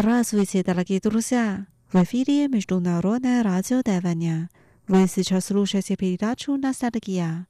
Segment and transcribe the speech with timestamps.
[0.00, 1.66] Здравствуйте, дорогие друзья!
[1.92, 4.48] В эфире Международное радио Тайваня.
[4.86, 7.48] Вы сейчас слушаете передачу «Ностальгия».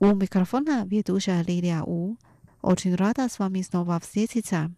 [0.00, 2.16] У микрофона ведущая Лилия У.
[2.62, 4.72] Очень рада с вами снова встретиться.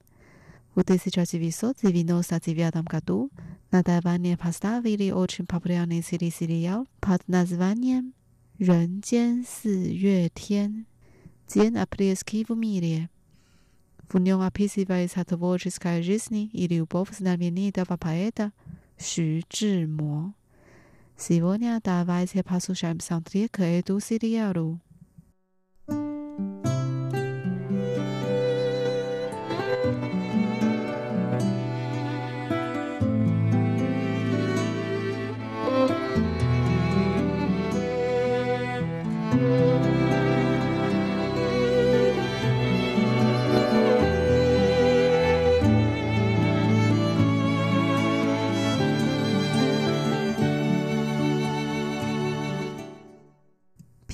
[0.75, 3.31] В 1999 году
[3.71, 8.13] на Тайване поставили очень популярный телесериал под названием
[8.59, 10.85] «Рен Си Юэ Тен»
[11.49, 13.09] «День апрельский в мире».
[14.09, 18.53] В нем описывается творческая жизнь и любовь знаменитого поэта
[18.99, 20.33] Xu Zhimo.
[21.19, 24.81] Сегодня давайте послушаем саундтрек к этому сериалу.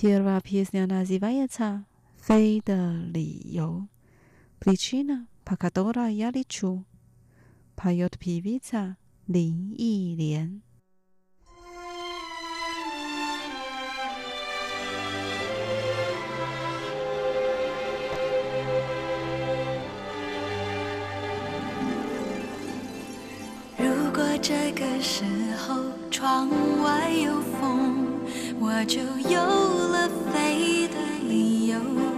[0.02, 1.30] Pierwa piesnia nazywa
[2.20, 2.76] Fej de
[3.14, 3.86] Lio.
[4.58, 6.82] Pliczina, pakadora jaliczu.
[7.76, 8.96] Pajot piwica,
[9.28, 10.62] lin i lien.
[24.42, 25.24] 这个时
[25.56, 26.50] 候，窗
[26.82, 27.91] 外有风。
[28.64, 30.94] 我就有了飞的
[31.28, 32.11] 理由。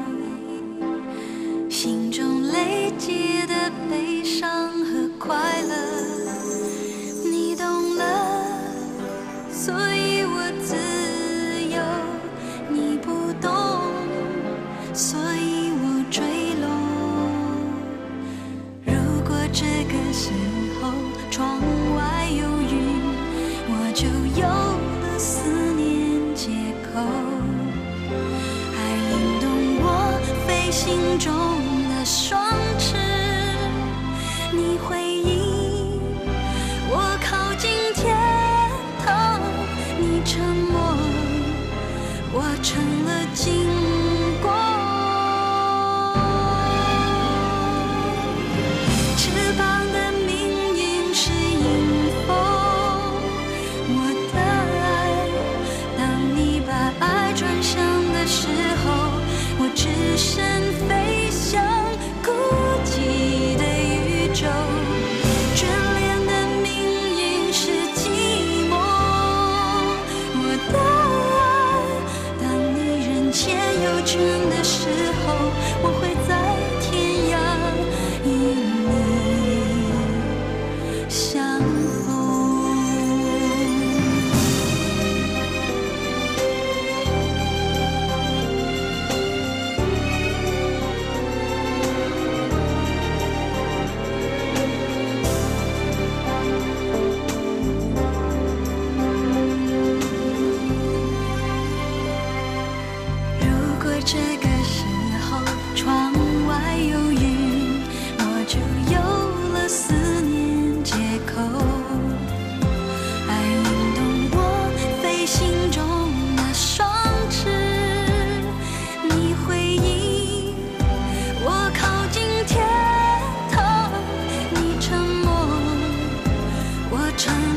[127.17, 127.54] 唱。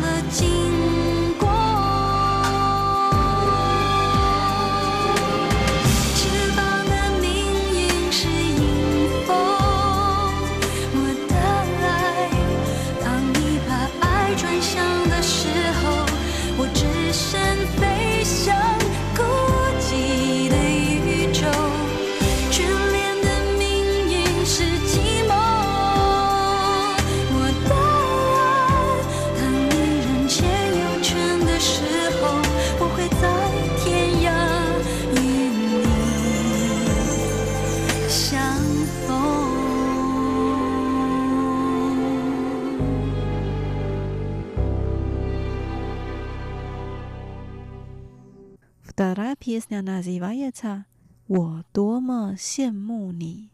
[51.28, 53.50] 我多么羡慕你！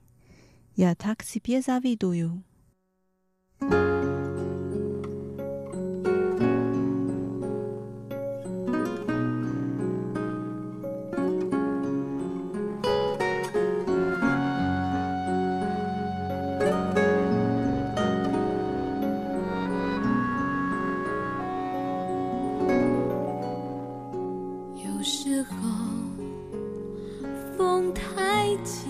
[27.63, 28.89] 风太急，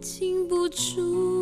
[0.00, 1.35] 禁不住。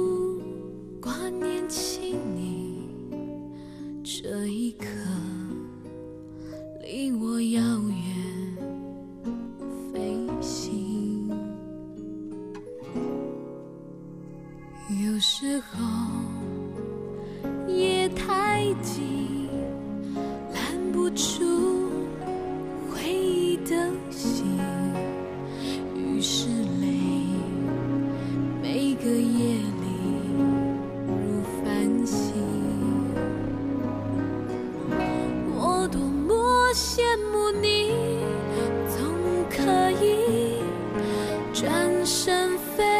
[36.74, 37.92] 羡慕你
[38.88, 39.14] 总
[39.48, 40.58] 可以
[41.52, 42.93] 转身飞。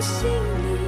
[0.00, 0.78] 心里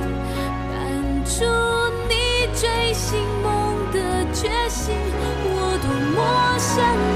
[0.71, 2.15] 伴着你
[2.55, 3.99] 追星梦的
[4.33, 4.95] 决心，
[5.43, 7.10] 我多么想。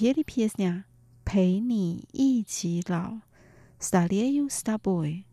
[0.00, 0.84] kill the piece now
[1.26, 3.18] 陪你一起老
[3.78, 5.24] study you stub boy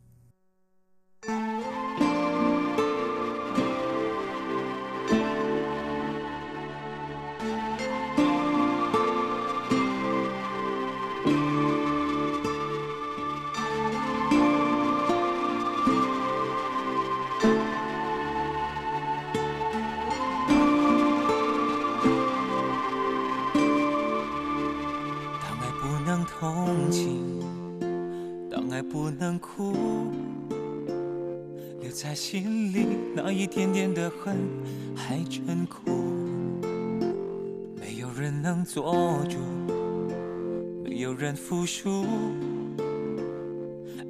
[29.19, 29.73] 能哭，
[31.81, 34.35] 留在心里那一点点的恨
[34.95, 35.79] 还真苦。
[37.79, 39.37] 没有人能做主，
[40.83, 42.05] 没有人服输。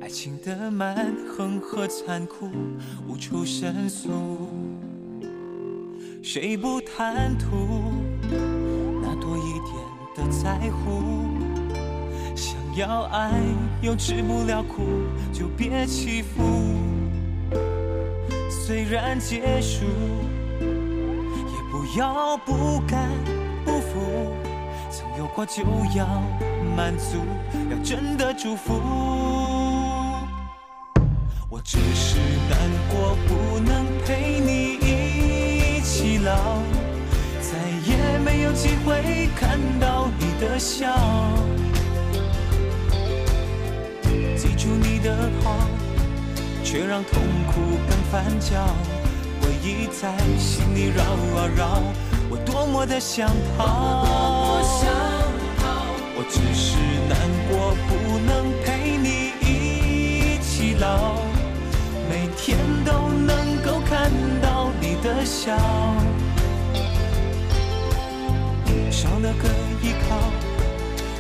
[0.02, 2.50] 爱情的蛮横和残酷
[3.08, 4.10] 无处申诉，
[6.22, 7.92] 谁不贪图
[9.02, 9.74] 那多一点
[10.16, 11.27] 的在乎？
[12.78, 13.32] 要爱
[13.82, 14.84] 又吃不了苦，
[15.34, 16.76] 就别欺负。
[18.50, 19.84] 虽然结束，
[20.62, 23.10] 也不要不甘
[23.66, 24.32] 不服。
[24.92, 25.64] 曾有过就
[25.96, 26.06] 要
[26.76, 27.18] 满足，
[27.72, 28.76] 要真的祝福。
[31.50, 32.60] 我只是难
[32.92, 36.62] 过，不能陪你一起老，
[37.42, 37.58] 再
[37.92, 40.96] 也没有机会看到你的笑。
[44.68, 45.56] 住你的好，
[46.62, 47.54] 却让痛苦
[47.88, 48.68] 更翻搅，
[49.40, 51.02] 回忆在心里绕
[51.40, 51.82] 啊绕，
[52.30, 54.04] 我多么的想逃。
[56.20, 56.76] 我只是
[57.08, 61.16] 难过，不能陪你一起老，
[62.10, 65.56] 每天都能够看到你的笑，
[68.92, 69.48] 少了个
[69.82, 70.18] 依靠，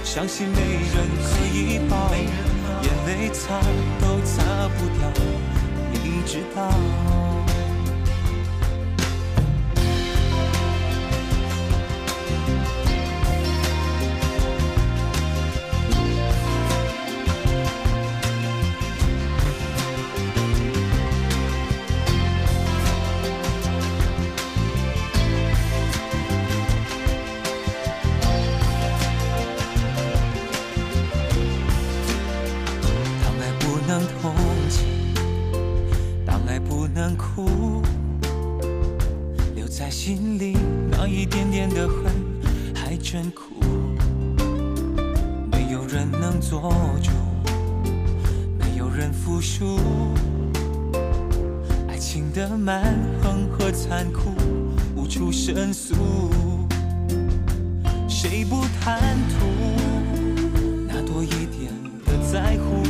[0.03, 1.95] 相信没人可以抱。
[2.83, 3.59] 眼泪擦
[3.99, 5.09] 都擦不掉，
[5.91, 7.26] 你知道。
[46.39, 47.11] 做主，
[48.57, 49.79] 没有人服输，
[51.87, 54.31] 爱情的蛮横和残酷
[54.95, 55.95] 无处申诉，
[58.07, 59.45] 谁不贪图
[60.87, 61.71] 那多一点
[62.05, 62.83] 的在乎，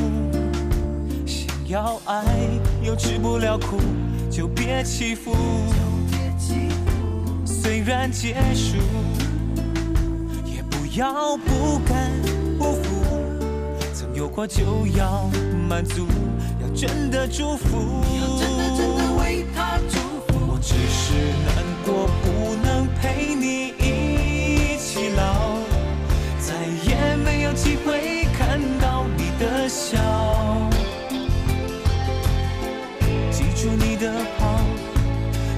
[1.26, 2.24] 想要爱
[2.84, 3.78] 又吃不了苦，
[4.30, 5.78] 就别欺负，就
[6.12, 8.78] 别欺负，虽然结束
[10.46, 12.12] 也不要不甘
[12.58, 12.87] 不服。
[14.18, 15.30] 有过就要
[15.70, 16.08] 满足，
[16.60, 18.02] 要真的祝福。
[20.50, 21.14] 我只是
[21.46, 22.10] 难过。
[22.24, 25.60] 不能陪你一起老，
[26.40, 30.00] 再也没有机会看到你的笑。
[33.30, 34.60] 记住你的好，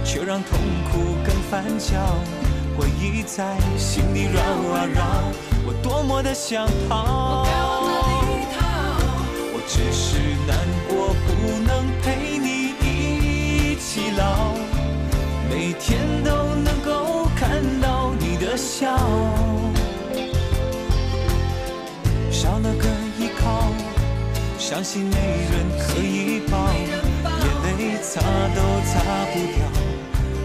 [0.03, 0.59] 却让痛
[0.91, 1.95] 苦更翻搅。
[2.77, 5.01] 回忆在心里绕啊绕，
[5.65, 7.68] 我多么的想逃。
[18.79, 18.95] 笑，
[22.31, 22.87] 少了个
[23.19, 23.73] 依靠，
[24.57, 28.21] 相信没人可以抱，眼泪擦
[28.55, 29.59] 都擦不掉，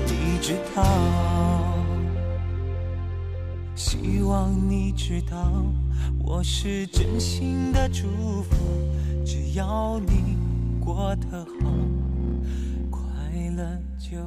[0.08, 0.82] 你知道。
[3.76, 5.62] 希望你知道，
[6.18, 8.56] 我是真心的祝福，
[9.24, 10.36] 只要你
[10.84, 11.70] 过得好，
[12.90, 13.00] 快
[13.56, 13.64] 乐
[13.96, 14.18] 就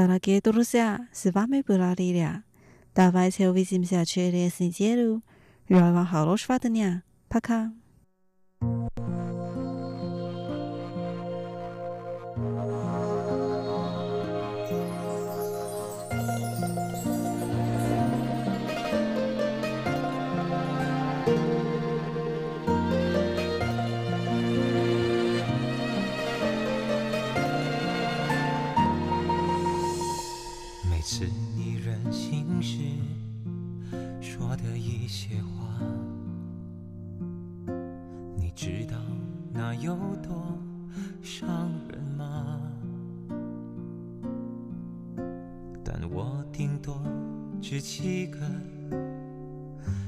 [0.00, 2.44] Дорогие друзья, с вами была Лилия.
[2.94, 5.22] Давайте увидимся через неделю.
[5.68, 7.02] Желаю вам хорошего дня.
[7.28, 7.72] Пока.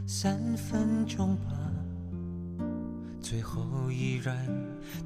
[0.06, 1.52] 三分钟吧，
[3.22, 4.36] 最后依然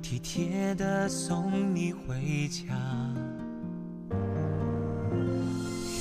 [0.01, 2.75] 体贴的送你回家。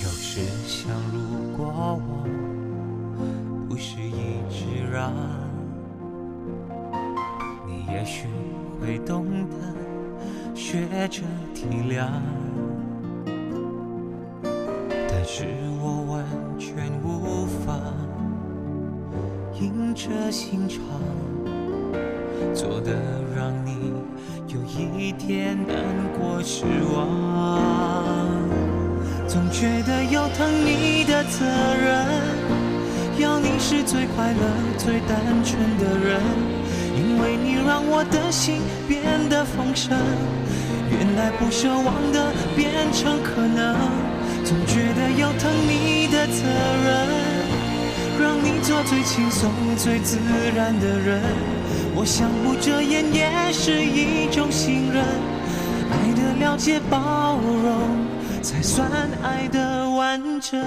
[0.03, 2.27] 有时想，如果我
[3.69, 5.13] 不是一直让。
[7.67, 8.27] 你也许
[8.81, 11.23] 会懂得学着
[11.55, 12.09] 体谅，
[14.43, 15.45] 但是
[15.83, 16.25] 我完
[16.59, 17.75] 全无法
[19.61, 20.81] 硬着心肠，
[22.55, 22.93] 做的
[23.35, 23.93] 让你
[24.49, 25.77] 有一点难
[26.19, 26.65] 过失
[26.95, 28.29] 望。
[29.27, 32.07] 总觉得有疼你的责任，
[33.19, 34.41] 要你是最快乐、
[34.77, 36.21] 最单纯的人。
[36.95, 39.97] 因为你让我的心变得丰盛，
[40.91, 43.77] 原来不奢望的变成可能，
[44.45, 46.45] 总觉得有疼你的责
[46.85, 47.26] 任，
[48.19, 50.19] 让你做最轻松、最自
[50.55, 51.23] 然的人。
[51.95, 55.05] 我想不遮掩也是一种信任，
[55.91, 58.07] 爱的了解、包容，
[58.43, 58.91] 才算
[59.23, 60.61] 爱的完整。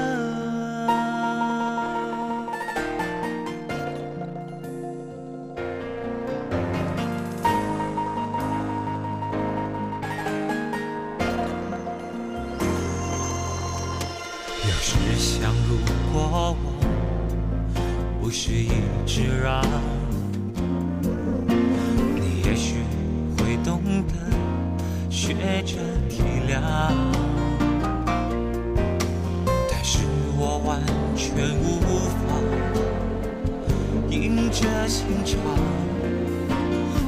[14.66, 15.78] 有时想，如
[16.12, 16.79] 果我
[18.30, 18.70] 不是一
[19.08, 19.66] 直狼
[22.16, 22.76] 你也许
[23.36, 24.14] 会懂得
[25.10, 26.62] 学着体谅
[29.68, 30.06] 但是
[30.38, 30.80] 我完
[31.16, 32.38] 全无法
[34.12, 35.40] 硬着心肠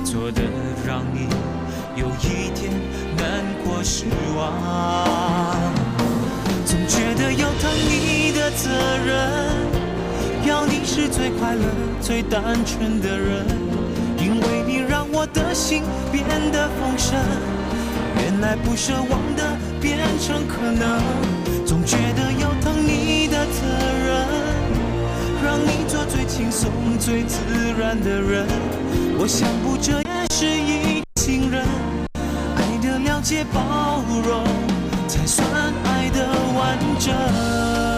[0.03, 0.41] 做的
[0.87, 1.27] 让你
[1.95, 2.73] 有一点
[3.15, 4.05] 难过失
[4.35, 5.61] 望。
[6.65, 8.71] 总觉得要疼你的责
[9.05, 9.70] 任。
[10.47, 11.61] 要你是最快乐、
[12.01, 13.45] 最单纯的人，
[14.17, 17.15] 因为你让我的心变得丰盛。
[18.15, 21.01] 原来不奢望的变成可能，
[21.65, 23.61] 总觉得有疼你的责
[24.05, 24.27] 任，
[25.43, 27.37] 让你做最轻松、最自
[27.79, 28.45] 然的人。
[29.19, 31.63] 我想不这也是一情人，
[32.55, 34.43] 爱的了解、包容，
[35.07, 35.47] 才算
[35.85, 37.90] 爱的完整。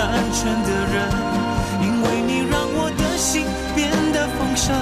[0.00, 0.96] 单纯的人，
[1.82, 3.44] 因为你让我的心
[3.76, 4.72] 变得丰盛。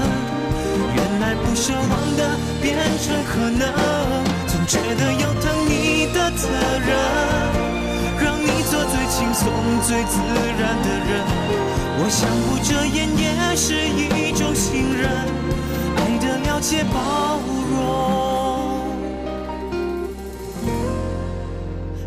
[0.94, 3.66] 原来不奢望的变成可能，
[4.46, 6.46] 总觉得有疼你的责
[6.86, 6.94] 任，
[8.22, 9.50] 让你做最轻松、
[9.82, 10.22] 最自
[10.56, 11.10] 然的人。
[11.98, 13.26] 我想不遮掩也
[13.56, 15.10] 是一种信任，
[15.96, 17.40] 爱的了解、包
[17.74, 17.74] 容，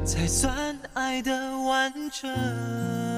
[0.06, 0.70] 才算
[1.12, 3.11] 爱的完整。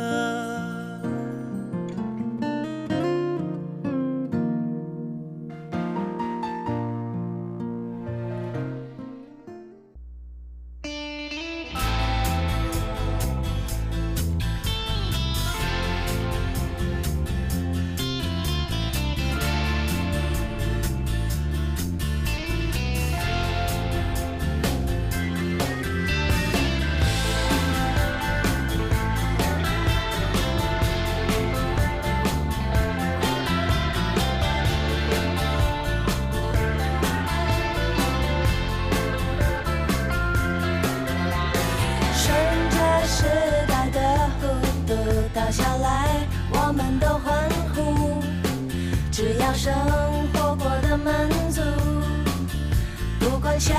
[53.53, 53.75] 往下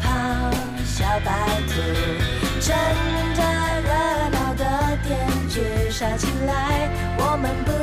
[0.00, 0.08] 跑，
[0.86, 1.32] 小白
[1.66, 1.82] 兔
[2.60, 2.76] 趁
[3.34, 3.42] 着
[3.82, 3.90] 热
[4.30, 7.73] 闹的天锯杀进来，我们不。